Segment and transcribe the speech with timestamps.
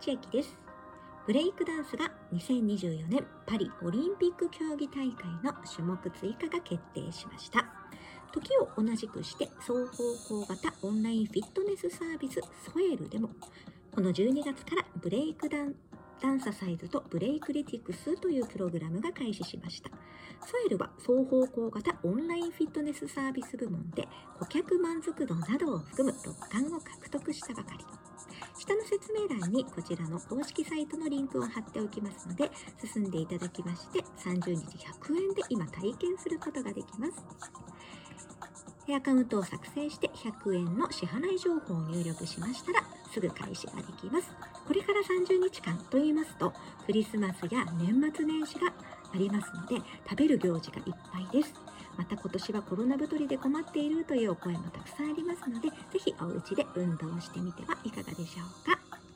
[0.00, 0.56] 千秋です。
[1.26, 7.66] ブレイクダンスが2024年パリオリンピック競技大会の種目追加が決定しました。
[8.32, 13.30] 時を同じくして双方向型オンラインフィットネスサービスソエルでも
[13.92, 15.74] この12月からブレイクダン
[16.22, 19.90] ダンササイズとブレイクリティクスというプログラムが開始しました。
[20.46, 24.06] ソエルは双方向型オンラインフィットネスサービス部門で
[24.38, 28.07] 顧客満足度などを含む6冠を獲得したばかり。
[28.68, 32.50] 下の説明欄にこちらの公式サイトのリンクを貼っておきますので、
[32.84, 37.12] 進んでいただきまして、30日100円で今体験することができます。
[38.94, 42.80] アカウントを作成して100円の支払い情報を入力しましたら
[43.12, 44.30] すぐ開始ができます。
[44.66, 46.52] これから30日間と言いますと
[46.86, 48.72] クリスマスや年末年始が
[49.14, 49.76] ありますので
[50.08, 51.54] 食べる行事がいっぱいです。
[51.96, 58.77] また今年はコロナ太りで困っているというお声もたくさんありますので、是非お家で運動してみてはいかがでしょうか。